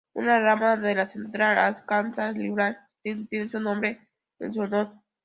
Una 0.15 0.39
rama 0.39 0.77
de 0.77 0.95
la 0.95 1.07
Central 1.07 1.59
Arkansas 1.59 2.31
Library 2.31 2.75
System 3.03 3.27
tiene 3.27 3.49
su 3.49 3.59
nombre 3.59 4.07
en 4.39 4.51
su 4.51 4.61
honor. 4.61 4.93